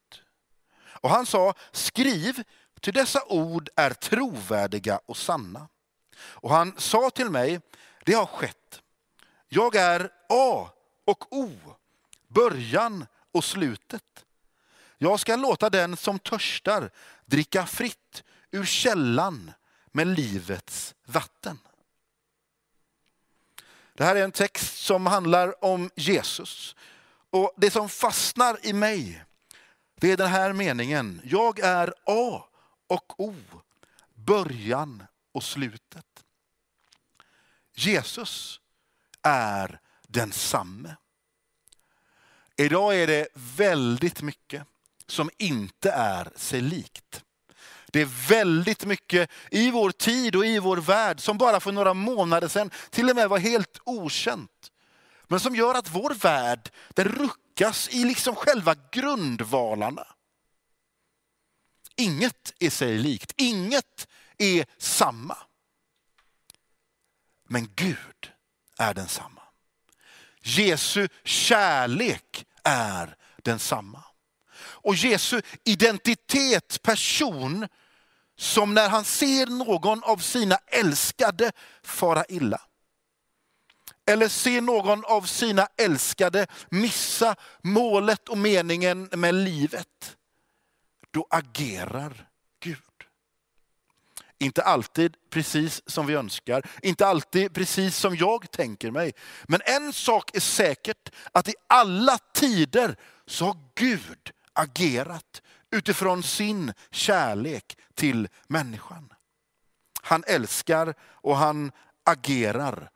Och 1.02 1.10
han 1.10 1.26
sa, 1.26 1.54
skriv, 1.72 2.44
till 2.82 2.94
dessa 2.94 3.26
ord 3.26 3.70
är 3.76 3.90
trovärdiga 3.90 5.00
och 5.06 5.18
sanna. 5.18 5.68
Och 6.20 6.50
han 6.50 6.74
sa 6.78 7.10
till 7.10 7.30
mig, 7.30 7.60
det 8.06 8.14
har 8.14 8.26
skett. 8.26 8.82
Jag 9.50 9.76
är 9.76 10.10
A 10.30 10.70
och 11.06 11.34
O, 11.34 11.52
början 12.28 13.06
och 13.32 13.44
slutet. 13.44 14.26
Jag 14.98 15.20
ska 15.20 15.36
låta 15.36 15.70
den 15.70 15.98
som 15.98 16.20
törstar 16.20 16.92
dricka 17.26 17.66
fritt 17.66 18.24
ur 18.52 18.66
källan 18.66 19.52
med 19.92 20.08
livets 20.08 20.96
vatten. 21.06 21.60
Det 23.94 24.04
här 24.04 24.16
är 24.16 24.24
en 24.24 24.32
text 24.32 24.78
som 24.78 25.06
handlar 25.06 25.64
om 25.64 25.90
Jesus. 25.96 26.76
Och 27.30 27.54
Det 27.58 27.72
som 27.72 27.90
fastnar 27.90 28.60
i 28.62 28.74
mig, 28.74 29.24
det 30.00 30.12
är 30.12 30.18
den 30.18 30.30
här 30.30 30.54
meningen. 30.54 31.22
Jag 31.24 31.60
är 31.60 31.94
A 32.06 32.44
och 32.88 33.20
O, 33.20 33.36
början 34.14 35.04
och 35.32 35.44
slutet. 35.44 36.06
Jesus 37.76 38.60
är 39.22 39.80
densamme. 40.08 40.96
Idag 42.56 42.96
är 42.96 43.08
det 43.08 43.28
väldigt 43.34 44.22
mycket 44.22 44.64
som 45.08 45.30
inte 45.38 45.92
är 45.92 46.30
sig 46.36 46.62
likt. 46.62 47.24
Det 47.92 48.02
är 48.02 48.30
väldigt 48.30 48.86
mycket 48.86 49.30
i 49.52 49.72
vår 49.72 49.92
tid 49.92 50.36
och 50.36 50.46
i 50.46 50.60
vår 50.60 50.78
värld 50.78 51.20
som 51.20 51.38
bara 51.38 51.60
för 51.60 51.72
några 51.72 51.94
månader 51.94 52.48
sedan 52.48 52.72
till 52.90 53.10
och 53.10 53.16
med 53.16 53.30
var 53.30 53.38
helt 53.38 53.80
okänt. 53.84 54.72
Men 55.28 55.40
som 55.40 55.56
gör 55.56 55.76
att 55.76 55.90
vår 55.90 56.14
värld 56.14 56.70
den 56.90 57.08
lyckas 57.58 57.90
i 57.90 58.06
liksom 58.06 58.36
själva 58.36 58.76
grundvalarna. 58.92 60.08
Inget 61.96 62.54
är 62.60 62.70
sig 62.70 62.98
likt, 62.98 63.34
inget 63.38 64.08
är 64.38 64.66
samma. 64.78 65.38
Men 67.44 67.70
Gud 67.76 68.32
är 68.78 68.94
densamma. 68.94 69.42
Jesu 70.42 71.08
kärlek 71.24 72.46
är 72.64 73.16
densamma. 73.44 74.04
Och 74.60 74.96
Jesu 74.96 75.42
identitet, 75.64 76.82
person, 76.82 77.68
som 78.36 78.74
när 78.74 78.90
han 78.90 79.06
ser 79.06 79.46
någon 79.46 80.04
av 80.04 80.18
sina 80.18 80.58
älskade 80.68 81.52
fara 81.84 82.26
illa. 82.26 82.62
Eller 84.08 84.28
se 84.28 84.62
någon 84.62 85.06
av 85.06 85.22
sina 85.22 85.68
älskade 85.78 86.48
missa 86.70 87.36
målet 87.62 88.30
och 88.30 88.38
meningen 88.38 89.10
med 89.12 89.36
livet. 89.36 90.18
Då 91.12 91.28
agerar 91.30 92.28
Gud. 92.60 92.78
Inte 94.40 94.64
alltid 94.64 95.16
precis 95.30 95.82
som 95.86 96.06
vi 96.06 96.14
önskar, 96.14 96.70
inte 96.82 97.08
alltid 97.08 97.54
precis 97.54 97.98
som 97.98 98.16
jag 98.16 98.52
tänker 98.52 98.92
mig. 98.92 99.14
Men 99.44 99.62
en 99.66 99.94
sak 99.94 100.36
är 100.36 100.40
säkert, 100.40 101.10
att 101.32 101.48
i 101.48 101.54
alla 101.68 102.18
tider 102.34 102.96
så 103.26 103.46
har 103.46 103.58
Gud 103.76 104.32
agerat 104.54 105.42
utifrån 105.72 106.24
sin 106.24 106.74
kärlek 106.92 107.78
till 107.94 108.28
människan. 108.48 109.14
Han 110.02 110.24
älskar 110.28 110.94
och 111.02 111.38
han 111.38 111.72
agerar. 112.04 112.90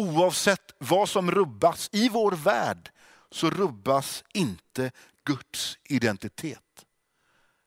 Oavsett 0.00 0.74
vad 0.78 1.08
som 1.08 1.30
rubbas 1.30 1.88
i 1.92 2.08
vår 2.08 2.32
värld 2.32 2.90
så 3.30 3.50
rubbas 3.50 4.24
inte 4.32 4.92
Guds 5.24 5.78
identitet. 5.84 6.86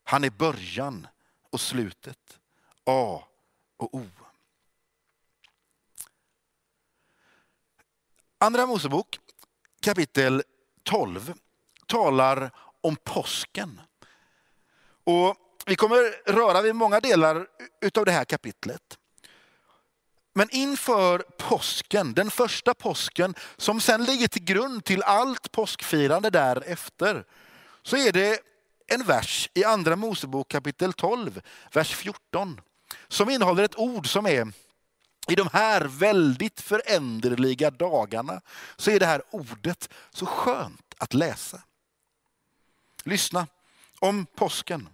Han 0.03 0.23
är 0.23 0.29
början 0.29 1.07
och 1.51 1.61
slutet. 1.61 2.39
A 2.85 3.23
och 3.77 3.95
O. 3.95 4.05
Andra 8.37 8.65
Mosebok 8.65 9.19
kapitel 9.81 10.43
12 10.83 11.33
talar 11.87 12.51
om 12.81 12.95
påsken. 12.95 13.81
Och 15.03 15.35
vi 15.65 15.75
kommer 15.75 16.31
röra 16.31 16.61
vid 16.61 16.75
många 16.75 16.99
delar 16.99 17.47
av 17.97 18.05
det 18.05 18.11
här 18.11 18.25
kapitlet. 18.25 18.97
Men 20.33 20.49
inför 20.51 21.19
påsken, 21.37 22.13
den 22.13 22.31
första 22.31 22.73
påsken 22.73 23.35
som 23.57 23.81
sen 23.81 24.03
ligger 24.03 24.27
till 24.27 24.43
grund 24.43 24.85
till 24.85 25.03
allt 25.03 25.51
påskfirande 25.51 26.29
därefter, 26.29 27.25
så 27.83 27.97
är 27.97 28.11
det 28.11 28.39
en 28.87 29.03
vers 29.03 29.49
i 29.53 29.63
andra 29.63 29.95
Mosebok 29.95 30.47
kapitel 30.47 30.93
12, 30.93 31.41
vers 31.71 31.95
14, 31.95 32.61
som 33.07 33.29
innehåller 33.29 33.63
ett 33.63 33.77
ord 33.77 34.07
som 34.07 34.25
är 34.25 34.53
i 35.27 35.35
de 35.35 35.49
här 35.53 35.81
väldigt 35.81 36.61
föränderliga 36.61 37.71
dagarna 37.71 38.41
så 38.77 38.91
är 38.91 38.99
det 38.99 39.05
här 39.05 39.21
ordet 39.29 39.89
så 40.11 40.25
skönt 40.25 40.93
att 40.97 41.13
läsa. 41.13 41.61
Lyssna 43.03 43.47
om 43.99 44.25
påsken. 44.35 44.89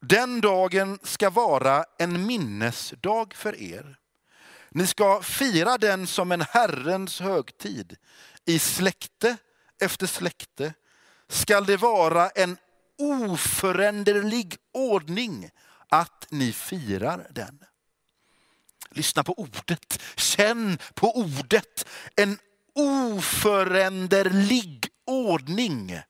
Den 0.00 0.40
dagen 0.40 0.98
ska 1.02 1.30
vara 1.30 1.84
en 1.98 2.26
minnesdag 2.26 3.34
för 3.34 3.62
er. 3.62 3.96
Ni 4.70 4.86
ska 4.86 5.22
fira 5.22 5.78
den 5.78 6.06
som 6.06 6.32
en 6.32 6.40
Herrens 6.40 7.20
högtid. 7.20 7.96
I 8.44 8.58
släkte 8.58 9.36
efter 9.80 10.06
släkte 10.06 10.74
skall 11.28 11.66
det 11.66 11.76
vara 11.76 12.28
en 12.28 12.56
oföränderlig 12.98 14.56
ordning 14.72 15.50
att 15.88 16.26
ni 16.30 16.52
firar 16.52 17.26
den. 17.30 17.64
Lyssna 18.90 19.24
på 19.24 19.38
ordet, 19.38 20.02
känn 20.16 20.78
på 20.94 21.16
ordet. 21.16 21.88
En 22.16 22.38
oföränderlig 22.74 24.88
ordning. 25.06 26.00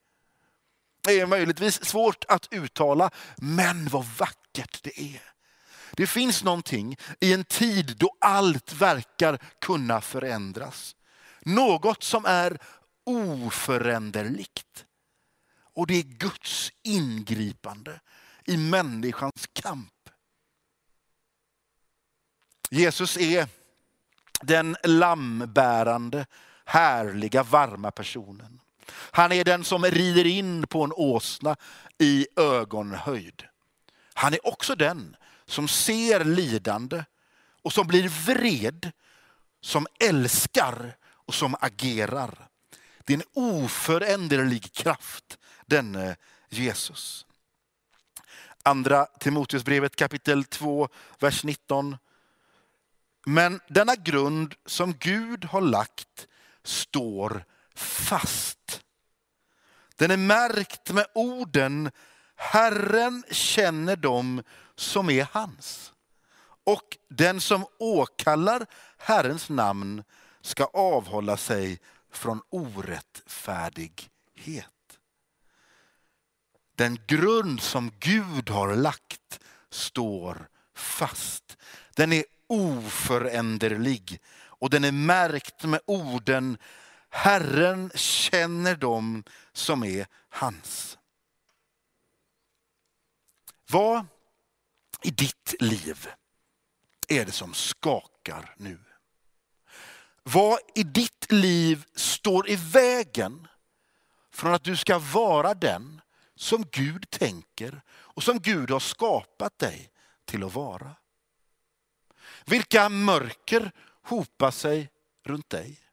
Det 1.02 1.20
är 1.20 1.26
möjligtvis 1.26 1.84
svårt 1.84 2.24
att 2.28 2.48
uttala, 2.50 3.10
men 3.36 3.88
vad 3.88 4.04
vackert 4.04 4.82
det 4.82 5.00
är. 5.00 5.22
Det 5.92 6.06
finns 6.06 6.44
någonting 6.44 6.96
i 7.20 7.32
en 7.32 7.44
tid 7.44 7.96
då 7.98 8.16
allt 8.20 8.72
verkar 8.72 9.38
kunna 9.60 10.00
förändras. 10.00 10.96
Något 11.40 12.02
som 12.02 12.24
är 12.24 12.58
oföränderligt. 13.04 14.84
Och 15.74 15.86
det 15.86 15.94
är 15.94 16.02
Guds 16.02 16.72
ingripande 16.82 18.00
i 18.44 18.56
människans 18.56 19.48
kamp. 19.52 20.08
Jesus 22.70 23.16
är 23.16 23.48
den 24.40 24.76
lammbärande, 24.84 26.26
härliga, 26.64 27.42
varma 27.42 27.90
personen. 27.90 28.59
Han 28.92 29.32
är 29.32 29.44
den 29.44 29.64
som 29.64 29.84
rider 29.84 30.26
in 30.26 30.66
på 30.66 30.84
en 30.84 30.92
åsna 30.92 31.56
i 31.98 32.26
ögonhöjd. 32.36 33.42
Han 34.14 34.34
är 34.34 34.46
också 34.46 34.74
den 34.74 35.16
som 35.46 35.68
ser 35.68 36.24
lidande 36.24 37.04
och 37.62 37.72
som 37.72 37.86
blir 37.86 38.08
vred, 38.08 38.90
som 39.60 39.86
älskar 40.00 40.96
och 41.06 41.34
som 41.34 41.56
agerar. 41.60 42.48
Det 43.04 43.12
är 43.12 43.16
en 43.16 43.24
oföränderlig 43.32 44.72
kraft, 44.72 45.38
denne 45.66 46.16
Jesus. 46.48 47.26
Andra 48.62 49.06
Timoteusbrevet 49.06 49.96
kapitel 49.96 50.44
2, 50.44 50.88
vers 51.18 51.44
19. 51.44 51.96
Men 53.26 53.60
denna 53.68 53.94
grund 53.94 54.54
som 54.66 54.92
Gud 54.92 55.44
har 55.44 55.60
lagt 55.60 56.26
står 56.64 57.44
fast. 57.74 58.82
Den 59.96 60.10
är 60.10 60.16
märkt 60.16 60.92
med 60.92 61.06
orden 61.14 61.90
Herren 62.36 63.24
känner 63.30 63.96
dem 63.96 64.42
som 64.76 65.10
är 65.10 65.28
hans. 65.32 65.92
Och 66.64 66.96
den 67.08 67.40
som 67.40 67.66
åkallar 67.78 68.66
Herrens 68.98 69.48
namn 69.48 70.04
ska 70.40 70.64
avhålla 70.64 71.36
sig 71.36 71.80
från 72.12 72.42
orättfärdighet. 72.50 74.66
Den 76.76 76.98
grund 77.06 77.60
som 77.60 77.92
Gud 77.98 78.50
har 78.50 78.76
lagt 78.76 79.40
står 79.70 80.48
fast. 80.74 81.56
Den 81.94 82.12
är 82.12 82.24
oföränderlig 82.46 84.20
och 84.42 84.70
den 84.70 84.84
är 84.84 84.92
märkt 84.92 85.64
med 85.64 85.80
orden 85.86 86.58
Herren 87.10 87.90
känner 87.94 88.76
dem 88.76 89.24
som 89.52 89.84
är 89.84 90.06
hans. 90.28 90.98
Vad 93.70 94.06
i 95.02 95.10
ditt 95.10 95.54
liv 95.60 96.08
är 97.08 97.24
det 97.24 97.32
som 97.32 97.54
skakar 97.54 98.54
nu? 98.56 98.78
Vad 100.22 100.58
i 100.74 100.82
ditt 100.82 101.32
liv 101.32 101.84
står 101.94 102.50
i 102.50 102.56
vägen 102.56 103.48
från 104.32 104.54
att 104.54 104.64
du 104.64 104.76
ska 104.76 104.98
vara 104.98 105.54
den 105.54 106.00
som 106.34 106.64
Gud 106.72 107.10
tänker 107.10 107.82
och 107.90 108.22
som 108.22 108.38
Gud 108.38 108.70
har 108.70 108.80
skapat 108.80 109.58
dig 109.58 109.90
till 110.24 110.44
att 110.44 110.54
vara? 110.54 110.96
Vilka 112.44 112.88
mörker 112.88 113.72
hopar 114.02 114.50
sig 114.50 114.90
runt 115.24 115.50
dig? 115.50 115.89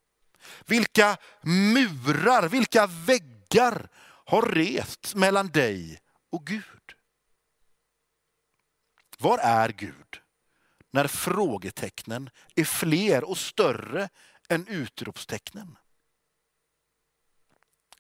Vilka 0.66 1.18
murar, 1.42 2.50
vilka 2.50 2.88
väggar 2.88 3.90
har 4.26 4.42
rests 4.42 5.16
mellan 5.16 5.48
dig 5.48 6.00
och 6.30 6.46
Gud? 6.46 6.94
Var 9.20 9.38
är 9.38 9.70
Gud 9.70 10.22
när 10.92 11.08
frågetecknen 11.08 12.30
är 12.56 12.64
fler 12.64 13.24
och 13.24 13.38
större 13.38 14.10
än 14.50 14.68
utropstecknen? 14.68 15.78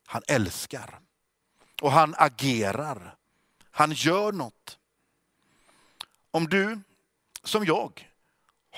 Han 0.05 0.21
älskar 0.27 0.99
och 1.81 1.91
han 1.91 2.15
agerar. 2.17 3.17
Han 3.71 3.91
gör 3.91 4.31
något. 4.31 4.79
Om 6.31 6.47
du, 6.47 6.79
som 7.43 7.65
jag, 7.65 8.11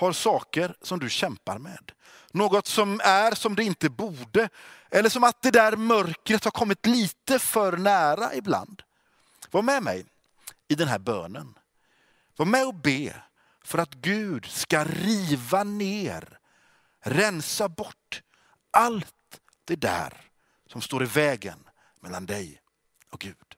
har 0.00 0.12
saker 0.12 0.74
som 0.82 0.98
du 0.98 1.10
kämpar 1.10 1.58
med. 1.58 1.92
Något 2.32 2.66
som 2.66 3.00
är 3.04 3.34
som 3.34 3.54
det 3.54 3.64
inte 3.64 3.90
borde. 3.90 4.48
Eller 4.90 5.08
som 5.08 5.24
att 5.24 5.42
det 5.42 5.50
där 5.50 5.76
mörkret 5.76 6.44
har 6.44 6.50
kommit 6.50 6.86
lite 6.86 7.38
för 7.38 7.76
nära 7.76 8.34
ibland. 8.34 8.82
Var 9.50 9.62
med 9.62 9.82
mig 9.82 10.06
i 10.68 10.74
den 10.74 10.88
här 10.88 10.98
bönen. 10.98 11.58
Var 12.36 12.46
med 12.46 12.66
och 12.66 12.74
be 12.74 13.22
för 13.64 13.78
att 13.78 13.94
Gud 13.94 14.46
ska 14.46 14.84
riva 14.84 15.64
ner, 15.64 16.38
rensa 17.00 17.68
bort 17.68 18.22
allt 18.70 19.40
det 19.64 19.76
där 19.76 20.20
som 20.66 20.80
står 20.80 21.02
i 21.02 21.06
vägen 21.06 21.68
mellan 22.00 22.26
dig 22.26 22.60
och 23.10 23.20
Gud. 23.20 23.56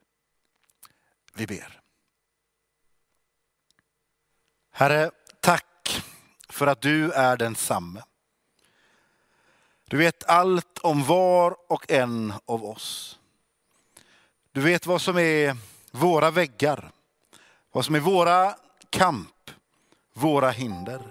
Vi 1.33 1.47
ber. 1.47 1.81
Herre, 4.71 5.11
för 6.53 6.67
att 6.67 6.81
du 6.81 7.11
är 7.11 7.37
densamme. 7.37 8.03
Du 9.89 9.97
vet 9.97 10.29
allt 10.29 10.79
om 10.79 11.03
var 11.03 11.55
och 11.69 11.91
en 11.91 12.33
av 12.45 12.65
oss. 12.65 13.19
Du 14.51 14.61
vet 14.61 14.85
vad 14.85 15.01
som 15.01 15.17
är 15.17 15.57
våra 15.91 16.31
väggar, 16.31 16.91
vad 17.71 17.85
som 17.85 17.95
är 17.95 17.99
våra 17.99 18.55
kamp, 18.89 19.51
våra 20.13 20.49
hinder. 20.49 21.01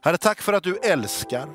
Herre, 0.00 0.18
tack 0.18 0.42
för 0.42 0.52
att 0.52 0.62
du 0.62 0.76
älskar, 0.76 1.48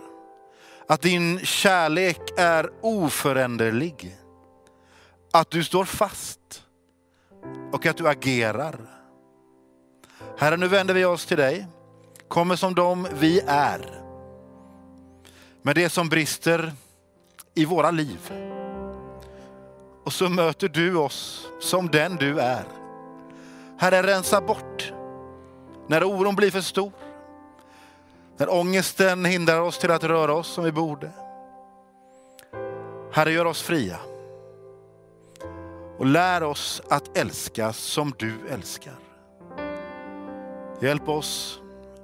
att 0.88 1.02
din 1.02 1.40
kärlek 1.40 2.22
är 2.38 2.72
oföränderlig, 2.82 4.18
att 5.34 5.52
du 5.52 5.64
står 5.64 5.86
fast 5.86 6.64
och 7.72 7.86
att 7.86 7.98
du 7.98 8.10
agerar. 8.10 8.80
Herre, 10.38 10.58
nu 10.58 10.68
vänder 10.68 10.94
vi 10.94 11.06
oss 11.06 11.26
till 11.26 11.38
dig, 11.38 11.68
kommer 12.32 12.56
som 12.56 12.76
de 12.76 13.08
vi 13.14 13.42
är, 13.48 14.02
med 15.62 15.76
det 15.76 15.90
som 15.90 16.10
brister 16.10 16.74
i 17.54 17.66
våra 17.66 17.92
liv. 17.92 18.32
Och 20.04 20.14
så 20.14 20.30
möter 20.30 20.68
du 20.68 20.96
oss 20.96 21.48
som 21.60 21.88
den 21.88 22.16
du 22.16 22.40
är. 22.40 22.64
Herre, 23.78 24.04
rensa 24.04 24.42
bort 24.42 24.94
när 25.88 26.04
oron 26.04 26.36
blir 26.36 26.52
för 26.52 26.62
stor. 26.62 26.92
När 28.38 28.54
ångesten 28.54 29.26
hindrar 29.26 29.62
oss 29.62 29.78
till 29.78 29.92
att 29.92 30.04
röra 30.04 30.34
oss 30.34 30.48
som 30.48 30.64
vi 30.64 30.72
borde. 30.72 31.12
Herre, 33.12 33.32
gör 33.32 33.46
oss 33.46 33.62
fria. 33.62 34.00
Och 35.98 36.06
lär 36.06 36.44
oss 36.44 36.82
att 36.90 37.18
älska 37.18 37.74
som 37.74 38.14
du 38.18 38.34
älskar. 38.50 38.96
Hjälp 40.82 41.10
oss 41.10 41.61